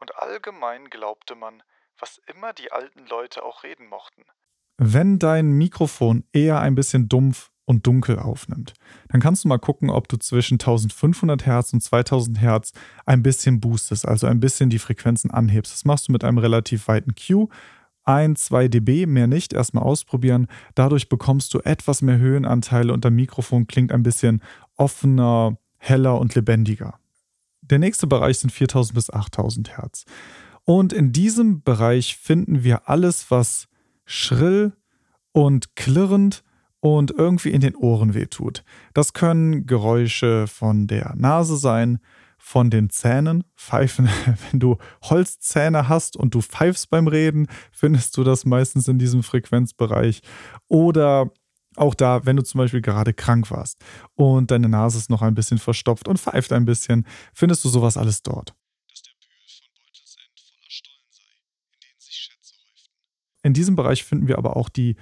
Und 0.00 0.16
allgemein 0.16 0.90
glaubte 0.90 1.36
man, 1.36 1.62
was 1.96 2.20
immer 2.26 2.52
die 2.52 2.72
alten 2.72 3.06
Leute 3.06 3.44
auch 3.44 3.62
reden 3.62 3.86
mochten. 3.86 4.24
Wenn 4.78 5.20
dein 5.20 5.52
Mikrofon 5.52 6.24
eher 6.32 6.58
ein 6.58 6.74
bisschen 6.74 7.08
dumpf 7.08 7.52
und 7.64 7.86
dunkel 7.86 8.18
aufnimmt. 8.18 8.74
Dann 9.10 9.20
kannst 9.20 9.44
du 9.44 9.48
mal 9.48 9.58
gucken, 9.58 9.90
ob 9.90 10.08
du 10.08 10.16
zwischen 10.16 10.54
1500 10.54 11.46
Hertz 11.46 11.72
und 11.72 11.82
2000 11.82 12.40
Hertz 12.40 12.72
ein 13.06 13.22
bisschen 13.22 13.60
boostest, 13.60 14.08
also 14.08 14.26
ein 14.26 14.40
bisschen 14.40 14.70
die 14.70 14.80
Frequenzen 14.80 15.30
anhebst. 15.30 15.72
Das 15.72 15.84
machst 15.84 16.08
du 16.08 16.12
mit 16.12 16.24
einem 16.24 16.38
relativ 16.38 16.88
weiten 16.88 17.14
Q. 17.14 17.48
1, 18.04 18.44
2 18.44 18.68
dB, 18.68 19.06
mehr 19.06 19.26
nicht, 19.26 19.52
erstmal 19.52 19.84
ausprobieren. 19.84 20.46
Dadurch 20.74 21.08
bekommst 21.08 21.54
du 21.54 21.60
etwas 21.60 22.02
mehr 22.02 22.18
Höhenanteile 22.18 22.92
und 22.92 23.04
dein 23.04 23.14
Mikrofon 23.14 23.66
klingt 23.66 23.92
ein 23.92 24.02
bisschen 24.02 24.42
offener, 24.76 25.56
heller 25.78 26.18
und 26.18 26.34
lebendiger. 26.34 26.98
Der 27.60 27.78
nächste 27.78 28.06
Bereich 28.06 28.38
sind 28.38 28.50
4000 28.50 28.94
bis 28.94 29.10
8000 29.10 29.76
Hertz. 29.76 30.04
Und 30.64 30.92
in 30.92 31.12
diesem 31.12 31.62
Bereich 31.62 32.16
finden 32.16 32.64
wir 32.64 32.88
alles, 32.88 33.30
was 33.30 33.68
schrill 34.04 34.72
und 35.32 35.76
klirrend 35.76 36.44
und 36.80 37.12
irgendwie 37.12 37.50
in 37.50 37.60
den 37.60 37.76
Ohren 37.76 38.14
wehtut. 38.14 38.64
Das 38.94 39.12
können 39.12 39.66
Geräusche 39.66 40.46
von 40.48 40.86
der 40.86 41.14
Nase 41.16 41.56
sein, 41.56 42.00
von 42.44 42.70
den 42.70 42.90
Zähnen. 42.90 43.44
Pfeifen, 43.56 44.08
wenn 44.50 44.58
du 44.58 44.76
Holzzähne 45.04 45.88
hast 45.88 46.16
und 46.16 46.34
du 46.34 46.42
pfeifst 46.42 46.90
beim 46.90 47.06
Reden, 47.06 47.46
findest 47.70 48.16
du 48.16 48.24
das 48.24 48.44
meistens 48.44 48.88
in 48.88 48.98
diesem 48.98 49.22
Frequenzbereich. 49.22 50.22
Oder 50.66 51.30
auch 51.76 51.94
da, 51.94 52.26
wenn 52.26 52.36
du 52.36 52.42
zum 52.42 52.58
Beispiel 52.58 52.82
gerade 52.82 53.14
krank 53.14 53.50
warst 53.50 53.78
und 54.14 54.50
deine 54.50 54.68
Nase 54.68 54.98
ist 54.98 55.08
noch 55.08 55.22
ein 55.22 55.34
bisschen 55.34 55.58
verstopft 55.58 56.08
und 56.08 56.18
pfeift 56.18 56.52
ein 56.52 56.64
bisschen, 56.64 57.06
findest 57.32 57.64
du 57.64 57.68
sowas 57.68 57.96
alles 57.96 58.22
dort. 58.22 58.54
Dass 58.90 59.02
der 59.02 59.12
Bühl 59.20 59.48
von 59.48 59.68
Beutelsend 59.78 60.40
voller 60.44 60.68
Stollen 60.68 61.10
sei, 61.10 61.22
in 61.72 61.80
denen 61.80 62.00
sich 62.00 62.14
Schätze 62.14 62.54
häuften. 62.56 62.90
In 63.44 63.54
diesem 63.54 63.76
Bereich 63.76 64.04
finden 64.04 64.26
wir 64.26 64.36
aber 64.36 64.56
auch 64.56 64.68
die 64.68 64.96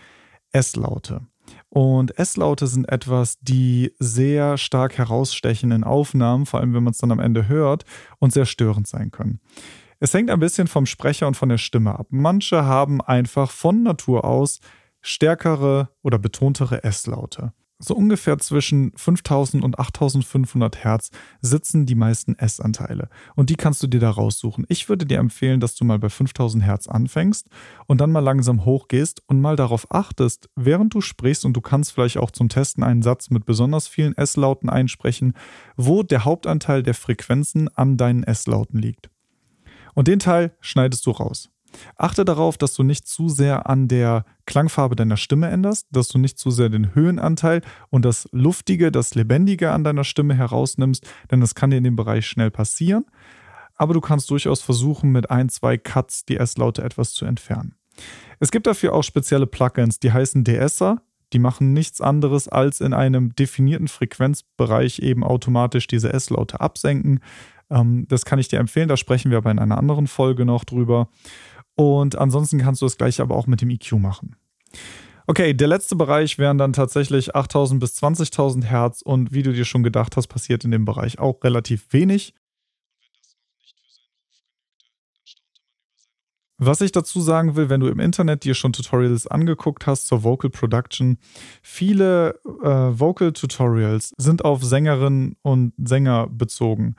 S-Laute. 0.53 1.27
Und 1.69 2.19
S-Laute 2.19 2.67
sind 2.67 2.89
etwas, 2.89 3.39
die 3.41 3.95
sehr 3.99 4.59
stark 4.59 4.99
herausstechen 4.99 5.71
in 5.71 5.85
Aufnahmen, 5.85 6.47
vor 6.47 6.61
allem 6.61 6.75
wenn 6.75 6.83
man 6.83 6.93
es 6.93 6.99
dann 6.99 7.13
am 7.13 7.21
Ende 7.21 7.49
hört, 7.49 7.85
und 8.19 8.33
sehr 8.33 8.47
störend 8.47 8.87
sein 8.87 9.11
können. 9.11 9.41
Es 10.01 10.15
hängt 10.15 10.31
ein 10.31 10.41
bisschen 10.41 10.67
vom 10.67 10.87
Sprecher 10.87 11.27
und 11.27 11.37
von 11.37 11.51
der 11.51 11.59
Stimme 11.59 11.99
ab. 11.99 12.07
Manche 12.11 12.65
haben 12.65 13.01
einfach 13.03 13.51
von 13.51 13.83
Natur 13.83 14.25
aus 14.25 14.61
stärkere 15.03 15.91
oder 16.03 16.19
betontere 16.19 16.85
S-Laute. 16.85 17.53
So 17.81 17.97
ungefähr 17.97 18.39
zwischen 18.39 18.93
5000 18.95 19.65
und 19.65 19.79
8500 19.79 20.85
Hertz 20.85 21.11
sitzen 21.41 21.87
die 21.87 21.95
meisten 21.95 22.39
S-Anteile. 22.39 23.09
Und 23.35 23.51
die 23.51 23.57
kannst 23.57 23.83
du 23.83 23.87
dir 23.87 24.01
da 24.01 24.11
raussuchen. 24.11 24.67
Ich 24.69 24.89
würde 24.89 25.07
dir 25.07 25.19
empfehlen, 25.19 25.61
dass 25.61 25.75
du 25.75 25.85
mal 25.85 25.99
bei 25.99 26.11
5000 26.11 26.63
Hertz 26.63 26.87
anfängst 26.87 27.49
und 27.87 28.01
dann 28.01 28.13
mal 28.13 28.21
langsam 28.21 28.65
hochgehst 28.65 29.23
und 29.27 29.41
mal 29.41 29.57
darauf 29.57 29.91
achtest, 29.91 30.51
während 30.57 30.95
du 30.95 31.01
sprichst 31.01 31.45
und 31.45 31.55
du 31.55 31.61
kannst 31.61 31.93
vielleicht 31.93 32.19
auch 32.19 32.31
zum 32.31 32.51
Testen 32.51 32.85
einen 32.85 33.03
Satz 33.03 33.31
mit 33.31 33.47
besonders 33.47 33.89
vielen 33.89 34.17
S-Lauten 34.17 34.69
einsprechen, 34.69 35.33
wo 35.77 36.03
der 36.03 36.25
Hauptanteil 36.25 36.83
der 36.83 36.95
Frequenzen 36.95 37.69
an 37.75 37.97
deinen 37.97 38.25
S-Lauten 38.25 38.79
liegt. 38.79 39.11
Und 39.95 40.07
den 40.07 40.19
Teil 40.19 40.53
schneidest 40.61 41.05
du 41.07 41.11
raus. 41.11 41.51
Achte 41.97 42.25
darauf, 42.25 42.59
dass 42.59 42.75
du 42.75 42.83
nicht 42.83 43.07
zu 43.07 43.29
sehr 43.29 43.69
an 43.69 43.89
der 43.89 44.25
Klangfarbe 44.47 44.97
deiner 44.97 45.17
Stimme 45.17 45.49
änderst, 45.49 45.87
dass 45.91 46.09
du 46.09 46.19
nicht 46.19 46.39
zu 46.39 46.51
sehr 46.51 46.69
den 46.69 46.95
Höhenanteil 46.95 47.63
und 47.91 48.05
das 48.05 48.29
Luftige, 48.33 48.91
das 48.91 49.15
Lebendige 49.15 49.71
an 49.73 49.85
deiner 49.85 50.05
Stimme 50.05 50.35
herausnimmst, 50.35 51.07
denn 51.31 51.41
das 51.41 51.55
kann 51.55 51.71
dir 51.71 51.77
in 51.77 51.85
dem 51.85 51.97
Bereich 51.97 52.27
schnell 52.27 52.51
passieren. 52.51 53.05
Aber 53.77 53.95
du 53.95 54.01
kannst 54.01 54.31
durchaus 54.31 54.61
versuchen, 54.61 55.11
mit 55.11 55.31
ein, 55.31 55.49
zwei 55.49 55.79
Cuts 55.79 56.25
die 56.25 56.37
S-Laute 56.37 56.83
etwas 56.83 57.13
zu 57.13 57.25
entfernen. 57.25 57.77
Es 58.39 58.51
gibt 58.51 58.67
dafür 58.67 58.95
auch 58.95 59.03
spezielle 59.03 59.47
Plugins, 59.47 60.01
die 60.01 60.13
heißen 60.13 60.45
DSer. 60.45 61.03
Die 61.33 61.39
machen 61.39 61.73
nichts 61.73 62.01
anderes 62.01 62.49
als 62.49 62.81
in 62.81 62.93
einem 62.93 63.35
definierten 63.37 63.89
Frequenzbereich 63.89 64.99
eben 64.99 65.23
automatisch 65.23 65.87
diese 65.87 66.13
S-Laute 66.13 66.61
absenken. 66.61 67.21
Ähm, 67.71 68.07
das 68.09 68.25
kann 68.25 68.39
ich 68.39 68.49
dir 68.49 68.59
empfehlen, 68.59 68.89
da 68.89 68.97
sprechen 68.97 69.31
wir 69.31 69.39
aber 69.39 69.51
in 69.51 69.59
einer 69.59 69.79
anderen 69.79 70.09
Folge 70.09 70.45
noch 70.45 70.65
drüber. 70.65 71.09
Und 71.77 72.17
ansonsten 72.17 72.59
kannst 72.59 72.83
du 72.83 72.87
das 72.87 72.99
gleiche 72.99 73.23
aber 73.23 73.37
auch 73.37 73.47
mit 73.47 73.61
dem 73.61 73.71
EQ 73.71 73.93
machen. 73.93 74.37
Okay, 75.27 75.55
der 75.55 75.69
letzte 75.69 75.95
Bereich 75.95 76.39
wären 76.39 76.59
dann 76.59 76.73
tatsächlich 76.73 77.37
8000 77.37 77.81
bis 77.81 78.03
20.000 78.03 78.65
Hertz 78.65 79.01
und 79.01 79.33
wie 79.33 79.45
du 79.45 79.53
dir 79.53 79.65
schon 79.65 79.85
gedacht 79.85 80.17
hast, 80.17 80.27
passiert 80.27 80.65
in 80.65 80.73
dem 80.73 80.85
Bereich 80.85 81.21
auch 81.21 81.45
relativ 81.45 81.93
wenig. 81.93 82.35
Was 86.59 86.81
ich 86.81 86.93
dazu 86.93 87.21
sagen 87.21 87.57
will, 87.57 87.71
wenn 87.71 87.81
du 87.81 87.87
im 87.87 88.01
Internet 88.01 88.45
dir 88.45 88.55
schon 88.55 88.73
Tutorials 88.73 89.27
angeguckt 89.27 89.87
hast 89.87 90.09
zur 90.09 90.25
Vocal 90.25 90.51
Production, 90.51 91.17
viele 91.63 92.41
äh, 92.63 92.99
Vocal 92.99 93.33
Tutorials 93.33 94.13
sind 94.19 94.45
auf 94.45 94.63
Sängerinnen 94.63 95.37
und 95.43 95.73
Sänger 95.79 96.27
bezogen. 96.27 96.97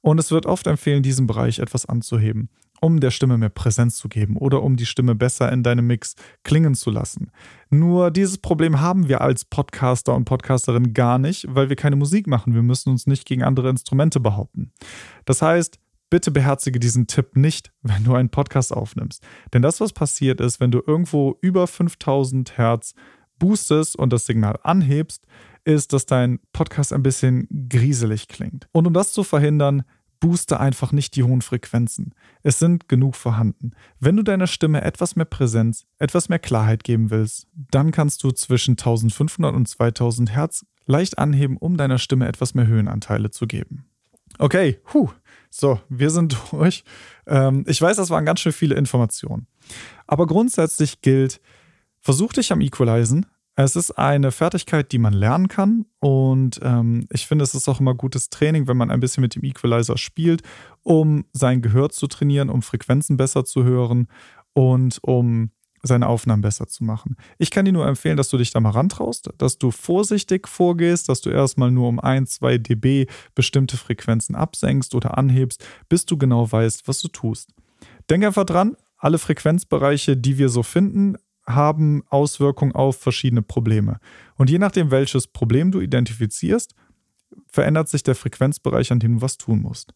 Und 0.00 0.18
es 0.18 0.30
wird 0.32 0.46
oft 0.46 0.66
empfehlen, 0.66 1.02
diesen 1.02 1.26
Bereich 1.26 1.58
etwas 1.58 1.86
anzuheben 1.86 2.48
um 2.84 3.00
der 3.00 3.10
Stimme 3.10 3.38
mehr 3.38 3.48
Präsenz 3.48 3.96
zu 3.96 4.10
geben 4.10 4.36
oder 4.36 4.62
um 4.62 4.76
die 4.76 4.84
Stimme 4.84 5.14
besser 5.14 5.50
in 5.50 5.62
deinem 5.62 5.86
Mix 5.86 6.16
klingen 6.42 6.74
zu 6.74 6.90
lassen. 6.90 7.30
Nur 7.70 8.10
dieses 8.10 8.36
Problem 8.36 8.78
haben 8.82 9.08
wir 9.08 9.22
als 9.22 9.46
Podcaster 9.46 10.14
und 10.14 10.26
Podcasterin 10.26 10.92
gar 10.92 11.18
nicht, 11.18 11.46
weil 11.48 11.70
wir 11.70 11.76
keine 11.76 11.96
Musik 11.96 12.26
machen. 12.26 12.54
Wir 12.54 12.62
müssen 12.62 12.90
uns 12.90 13.06
nicht 13.06 13.24
gegen 13.24 13.42
andere 13.42 13.70
Instrumente 13.70 14.20
behaupten. 14.20 14.70
Das 15.24 15.40
heißt, 15.40 15.78
bitte 16.10 16.30
beherzige 16.30 16.78
diesen 16.78 17.06
Tipp 17.06 17.36
nicht, 17.36 17.72
wenn 17.82 18.04
du 18.04 18.14
einen 18.14 18.28
Podcast 18.28 18.70
aufnimmst. 18.70 19.22
Denn 19.54 19.62
das, 19.62 19.80
was 19.80 19.94
passiert 19.94 20.42
ist, 20.42 20.60
wenn 20.60 20.70
du 20.70 20.82
irgendwo 20.86 21.38
über 21.40 21.66
5000 21.66 22.58
Hertz 22.58 22.92
boostest 23.38 23.96
und 23.96 24.12
das 24.12 24.26
Signal 24.26 24.58
anhebst, 24.62 25.26
ist, 25.64 25.94
dass 25.94 26.04
dein 26.04 26.38
Podcast 26.52 26.92
ein 26.92 27.02
bisschen 27.02 27.48
grieselig 27.70 28.28
klingt. 28.28 28.68
Und 28.72 28.86
um 28.86 28.92
das 28.92 29.14
zu 29.14 29.24
verhindern, 29.24 29.84
booste 30.24 30.58
einfach 30.58 30.90
nicht 30.90 31.16
die 31.16 31.22
hohen 31.22 31.42
Frequenzen. 31.42 32.14
Es 32.42 32.58
sind 32.58 32.88
genug 32.88 33.14
vorhanden. 33.14 33.72
Wenn 34.00 34.16
du 34.16 34.22
deiner 34.22 34.46
Stimme 34.46 34.80
etwas 34.80 35.16
mehr 35.16 35.26
Präsenz, 35.26 35.84
etwas 35.98 36.30
mehr 36.30 36.38
Klarheit 36.38 36.82
geben 36.82 37.10
willst, 37.10 37.46
dann 37.52 37.90
kannst 37.90 38.24
du 38.24 38.30
zwischen 38.30 38.70
1500 38.70 39.54
und 39.54 39.68
2000 39.68 40.34
Hertz 40.34 40.64
leicht 40.86 41.18
anheben, 41.18 41.58
um 41.58 41.76
deiner 41.76 41.98
Stimme 41.98 42.26
etwas 42.26 42.54
mehr 42.54 42.66
Höhenanteile 42.66 43.32
zu 43.32 43.46
geben. 43.46 43.84
Okay, 44.38 44.80
huh. 44.94 45.10
So, 45.50 45.78
wir 45.90 46.08
sind 46.08 46.34
durch. 46.50 46.84
Ähm, 47.26 47.66
ich 47.68 47.82
weiß, 47.82 47.98
das 47.98 48.08
waren 48.08 48.24
ganz 48.24 48.40
schön 48.40 48.52
viele 48.52 48.76
Informationen. 48.76 49.46
Aber 50.06 50.26
grundsätzlich 50.26 51.02
gilt, 51.02 51.38
versuch 52.00 52.32
dich 52.32 52.50
am 52.50 52.62
Equalizen, 52.62 53.26
es 53.56 53.76
ist 53.76 53.92
eine 53.92 54.32
Fertigkeit, 54.32 54.90
die 54.90 54.98
man 54.98 55.12
lernen 55.12 55.48
kann 55.48 55.86
und 56.00 56.60
ähm, 56.62 57.06
ich 57.10 57.26
finde, 57.26 57.44
es 57.44 57.54
ist 57.54 57.68
auch 57.68 57.80
immer 57.80 57.94
gutes 57.94 58.30
Training, 58.30 58.66
wenn 58.66 58.76
man 58.76 58.90
ein 58.90 59.00
bisschen 59.00 59.20
mit 59.20 59.34
dem 59.34 59.44
Equalizer 59.44 59.96
spielt, 59.96 60.42
um 60.82 61.24
sein 61.32 61.62
Gehör 61.62 61.90
zu 61.90 62.06
trainieren, 62.06 62.50
um 62.50 62.62
Frequenzen 62.62 63.16
besser 63.16 63.44
zu 63.44 63.64
hören 63.64 64.08
und 64.54 64.98
um 65.02 65.50
seine 65.86 66.08
Aufnahmen 66.08 66.42
besser 66.42 66.66
zu 66.66 66.82
machen. 66.82 67.16
Ich 67.38 67.50
kann 67.50 67.64
dir 67.64 67.72
nur 67.72 67.86
empfehlen, 67.86 68.16
dass 68.16 68.30
du 68.30 68.38
dich 68.38 68.50
da 68.50 68.60
mal 68.60 68.70
rantraust, 68.70 69.30
dass 69.38 69.58
du 69.58 69.70
vorsichtig 69.70 70.48
vorgehst, 70.48 71.08
dass 71.08 71.20
du 71.20 71.30
erstmal 71.30 71.70
nur 71.70 71.88
um 71.88 72.00
1, 72.00 72.30
2 72.36 72.58
dB 72.58 73.06
bestimmte 73.34 73.76
Frequenzen 73.76 74.34
absenkst 74.34 74.94
oder 74.94 75.18
anhebst, 75.18 75.64
bis 75.88 76.06
du 76.06 76.16
genau 76.16 76.50
weißt, 76.50 76.88
was 76.88 77.00
du 77.00 77.08
tust. 77.08 77.50
Denk 78.10 78.24
einfach 78.24 78.46
dran, 78.46 78.76
alle 78.96 79.18
Frequenzbereiche, 79.18 80.16
die 80.16 80.38
wir 80.38 80.48
so 80.48 80.62
finden, 80.62 81.16
haben 81.46 82.02
Auswirkungen 82.08 82.72
auf 82.72 82.96
verschiedene 82.96 83.42
Probleme. 83.42 83.98
Und 84.36 84.50
je 84.50 84.58
nachdem, 84.58 84.90
welches 84.90 85.26
Problem 85.26 85.70
du 85.70 85.80
identifizierst, 85.80 86.74
verändert 87.48 87.88
sich 87.88 88.02
der 88.02 88.14
Frequenzbereich, 88.14 88.92
an 88.92 89.00
dem 89.00 89.16
du 89.16 89.22
was 89.22 89.36
tun 89.36 89.60
musst. 89.62 89.94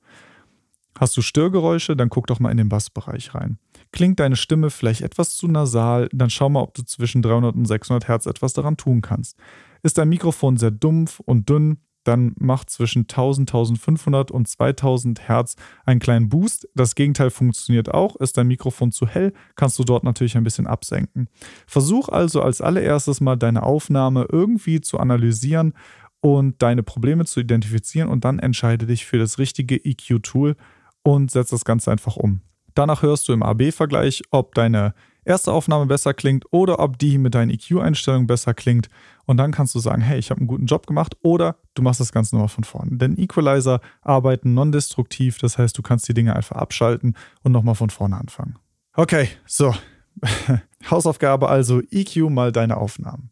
Hast 0.99 1.17
du 1.17 1.23
Störgeräusche, 1.23 1.95
dann 1.95 2.09
guck 2.09 2.27
doch 2.27 2.41
mal 2.41 2.51
in 2.51 2.57
den 2.57 2.69
Bassbereich 2.69 3.35
rein. 3.35 3.59
Klingt 3.93 4.19
deine 4.19 4.35
Stimme 4.35 4.69
vielleicht 4.69 5.03
etwas 5.03 5.37
zu 5.37 5.47
nasal, 5.47 6.09
dann 6.13 6.29
schau 6.29 6.49
mal, 6.49 6.63
ob 6.63 6.75
du 6.75 6.83
zwischen 6.83 7.23
300 7.23 7.55
und 7.55 7.67
600 7.67 8.09
Hertz 8.09 8.27
etwas 8.27 8.53
daran 8.53 8.77
tun 8.77 9.01
kannst. 9.01 9.37
Ist 9.85 9.97
dein 9.97 10.09
Mikrofon 10.09 10.57
sehr 10.57 10.73
dumpf 10.73 11.21
und 11.21 11.49
dünn, 11.49 11.79
dann 12.09 12.35
macht 12.39 12.71
zwischen 12.71 13.03
1000, 13.03 13.51
1500 13.51 14.31
und 14.31 14.49
2000 14.49 15.29
Hertz 15.29 15.57
einen 15.85 16.01
kleinen 16.01 16.29
Boost. 16.29 16.69
Das 16.75 16.95
Gegenteil 16.95 17.31
funktioniert 17.31 17.93
auch. 17.93 18.17
Ist 18.17 18.39
dein 18.39 18.49
Mikrofon 18.49 18.91
zu 18.91 19.07
hell, 19.07 19.33
kannst 19.55 19.79
du 19.79 19.85
dort 19.85 20.05
natürlich 20.05 20.37
ein 20.37 20.45
bisschen 20.45 20.67
absenken. 20.67 21.29
Versuch 21.67 22.09
also 22.09 22.43
als 22.43 22.61
allererstes 22.61 23.21
mal 23.21 23.37
deine 23.37 23.63
Aufnahme 23.63 24.27
irgendwie 24.31 24.81
zu 24.81 24.99
analysieren 24.99 25.75
und 26.21 26.63
deine 26.63 26.83
Probleme 26.83 27.27
zu 27.27 27.41
identifizieren 27.41 28.09
und 28.09 28.25
dann 28.25 28.39
entscheide 28.39 28.87
dich 28.87 29.07
für 29.07 29.19
das 29.19 29.39
richtige 29.39 29.77
EQ-Tool 29.77 30.57
und 31.03 31.31
setz 31.31 31.51
das 31.51 31.65
Ganze 31.65 31.93
einfach 31.93 32.17
um. 32.17 32.41
Danach 32.75 33.03
hörst 33.03 33.29
du 33.29 33.33
im 33.33 33.43
AB-Vergleich, 33.43 34.23
ob 34.31 34.55
deine 34.55 34.95
erste 35.29 35.53
Aufnahme 35.53 35.87
besser 35.87 36.15
klingt 36.15 36.45
oder 36.51 36.81
ob 36.81 36.99
die 36.99 37.19
mit 37.19 37.35
deinen 37.35 37.51
EQ-Einstellungen 37.51 38.27
besser 38.27 38.55
klingt. 38.55 38.89
Und 39.27 39.37
dann 39.37 39.53
kannst 39.53 39.75
du 39.75 39.79
sagen, 39.79 40.01
hey, 40.01 40.19
ich 40.19 40.31
habe 40.31 40.41
einen 40.41 40.49
guten 40.49 40.67
Job 40.67 40.87
gemacht 40.87 41.17
oder 41.23 41.57
du 41.75 41.83
machst 41.83 42.01
das 42.01 42.13
Ganze 42.13 42.35
nochmal 42.35 42.49
von 42.49 42.65
vorne. 42.65 42.97
Denn 42.97 43.19
Equalizer 43.19 43.81
arbeiten 44.01 44.55
non-destruktiv, 44.55 45.39
das 45.39 45.59
heißt, 45.59 45.77
du 45.77 45.83
kannst 45.83 46.09
die 46.09 46.15
Dinge 46.15 46.35
einfach 46.35 46.57
abschalten 46.57 47.15
und 47.43 47.53
nochmal 47.53 47.75
von 47.75 47.91
vorne 47.91 48.17
anfangen. 48.17 48.59
Okay, 48.95 49.29
so. 49.47 49.75
Hausaufgabe 50.91 51.49
also, 51.49 51.81
EQ 51.91 52.31
mal 52.31 52.51
deine 52.51 52.79
Aufnahmen. 52.79 53.31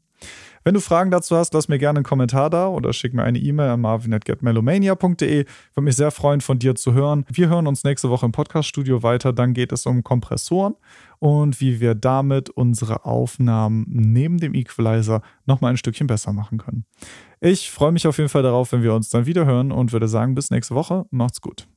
Wenn 0.66 0.74
du 0.74 0.80
Fragen 0.80 1.12
dazu 1.12 1.36
hast, 1.36 1.54
lass 1.54 1.68
mir 1.68 1.78
gerne 1.78 1.98
einen 1.98 2.04
Kommentar 2.04 2.50
da 2.50 2.66
oder 2.66 2.92
schick 2.92 3.14
mir 3.14 3.22
eine 3.22 3.38
E-Mail 3.38 3.68
an 3.68 3.80
marvin.getmelomania.de. 3.82 5.44
Würde 5.44 5.84
mich 5.84 5.94
sehr 5.94 6.10
freuen, 6.10 6.40
von 6.40 6.58
dir 6.58 6.74
zu 6.74 6.92
hören. 6.92 7.24
Wir 7.30 7.48
hören 7.48 7.68
uns 7.68 7.84
nächste 7.84 8.10
Woche 8.10 8.26
im 8.26 8.32
Podcaststudio 8.32 9.04
weiter. 9.04 9.32
Dann 9.32 9.54
geht 9.54 9.70
es 9.70 9.86
um 9.86 10.02
Kompressoren 10.02 10.74
und 11.20 11.60
wie 11.60 11.78
wir 11.78 11.94
damit 11.94 12.50
unsere 12.50 13.04
Aufnahmen 13.04 13.86
neben 13.88 14.38
dem 14.38 14.54
Equalizer 14.54 15.22
nochmal 15.44 15.70
ein 15.70 15.76
Stückchen 15.76 16.08
besser 16.08 16.32
machen 16.32 16.58
können. 16.58 16.84
Ich 17.38 17.70
freue 17.70 17.92
mich 17.92 18.08
auf 18.08 18.18
jeden 18.18 18.28
Fall 18.28 18.42
darauf, 18.42 18.72
wenn 18.72 18.82
wir 18.82 18.92
uns 18.92 19.08
dann 19.08 19.24
wieder 19.24 19.46
hören 19.46 19.70
und 19.70 19.92
würde 19.92 20.08
sagen, 20.08 20.34
bis 20.34 20.50
nächste 20.50 20.74
Woche. 20.74 21.06
Macht's 21.12 21.40
gut. 21.40 21.68